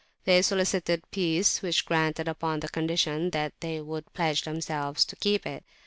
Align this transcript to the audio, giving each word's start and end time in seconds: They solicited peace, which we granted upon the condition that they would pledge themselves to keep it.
They 0.25 0.41
solicited 0.41 1.03
peace, 1.11 1.61
which 1.61 1.83
we 1.83 1.87
granted 1.89 2.27
upon 2.27 2.61
the 2.61 2.69
condition 2.69 3.29
that 3.33 3.53
they 3.59 3.79
would 3.81 4.11
pledge 4.13 4.41
themselves 4.45 5.05
to 5.05 5.15
keep 5.15 5.45
it. 5.45 5.63